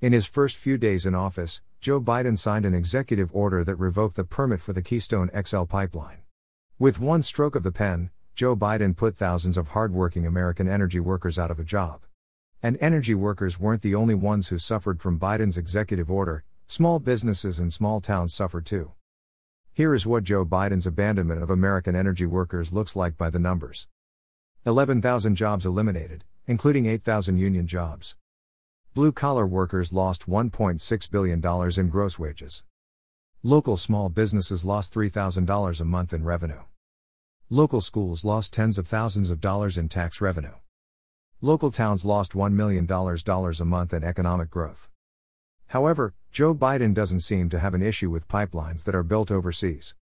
[0.00, 4.14] In his first few days in office, Joe Biden signed an executive order that revoked
[4.14, 6.18] the permit for the Keystone XL pipeline.
[6.78, 11.36] With one stroke of the pen, Joe Biden put thousands of hardworking American energy workers
[11.36, 12.02] out of a job.
[12.62, 17.58] And energy workers weren't the only ones who suffered from Biden's executive order, small businesses
[17.58, 18.92] and small towns suffered too.
[19.72, 23.88] Here is what Joe Biden's abandonment of American energy workers looks like by the numbers
[24.64, 28.14] 11,000 jobs eliminated, including 8,000 union jobs.
[28.98, 32.64] Blue collar workers lost $1.6 billion in gross wages.
[33.44, 36.64] Local small businesses lost $3,000 a month in revenue.
[37.48, 40.54] Local schools lost tens of thousands of dollars in tax revenue.
[41.40, 44.90] Local towns lost $1 million a month in economic growth.
[45.68, 49.94] However, Joe Biden doesn't seem to have an issue with pipelines that are built overseas.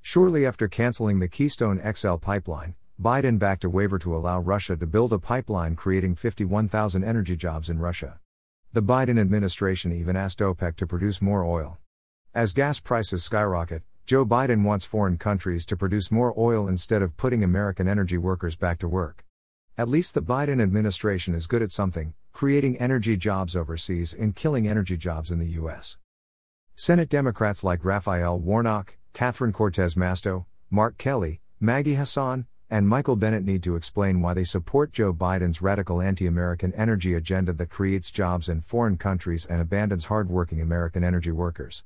[0.00, 4.86] Shortly after canceling the Keystone XL pipeline, Biden backed a waiver to allow Russia to
[4.86, 8.20] build a pipeline creating 51,000 energy jobs in Russia.
[8.74, 11.78] The Biden administration even asked OPEC to produce more oil.
[12.34, 17.16] As gas prices skyrocket, Joe Biden wants foreign countries to produce more oil instead of
[17.16, 19.24] putting American energy workers back to work.
[19.78, 24.66] At least the Biden administration is good at something creating energy jobs overseas and killing
[24.66, 25.98] energy jobs in the U.S.
[26.74, 33.44] Senate Democrats like Raphael Warnock, Catherine Cortez Masto, Mark Kelly, Maggie Hassan, and Michael Bennet
[33.44, 38.10] need to explain why they support Joe Biden's radical anti American energy agenda that creates
[38.10, 41.82] jobs in foreign countries and abandons hardworking American energy workers.